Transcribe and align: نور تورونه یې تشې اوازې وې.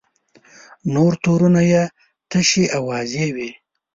نور 0.93 1.11
تورونه 1.23 1.61
یې 1.71 1.83
تشې 2.29 2.65
اوازې 2.79 3.27
وې. 3.35 3.49